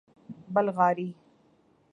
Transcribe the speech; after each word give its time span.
بلغاری 0.53 1.15